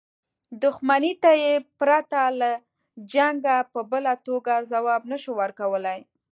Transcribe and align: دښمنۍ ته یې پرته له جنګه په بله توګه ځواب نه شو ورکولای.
دښمنۍ 0.63 1.13
ته 1.23 1.31
یې 1.43 1.53
پرته 1.79 2.19
له 2.39 2.51
جنګه 3.13 3.55
په 3.73 3.79
بله 3.91 4.13
توګه 4.27 4.53
ځواب 4.71 5.01
نه 5.11 5.17
شو 5.23 5.31
ورکولای. 5.41 5.99